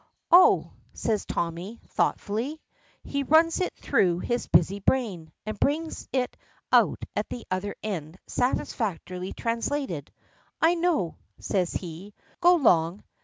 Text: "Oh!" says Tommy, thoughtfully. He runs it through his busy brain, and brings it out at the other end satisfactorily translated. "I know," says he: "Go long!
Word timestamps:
"Oh!" 0.31 0.71
says 0.95 1.27
Tommy, 1.27 1.79
thoughtfully. 1.89 2.59
He 3.03 3.21
runs 3.21 3.59
it 3.59 3.71
through 3.75 4.17
his 4.17 4.47
busy 4.47 4.79
brain, 4.79 5.31
and 5.45 5.59
brings 5.59 6.07
it 6.11 6.35
out 6.71 7.05
at 7.15 7.29
the 7.29 7.45
other 7.51 7.75
end 7.83 8.17
satisfactorily 8.25 9.31
translated. 9.33 10.11
"I 10.59 10.73
know," 10.73 11.17
says 11.37 11.71
he: 11.73 12.15
"Go 12.39 12.55
long! 12.55 13.03